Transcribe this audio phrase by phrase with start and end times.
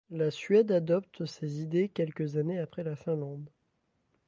[0.09, 3.51] La Suède adopte ces idées quelques années après la Finlande.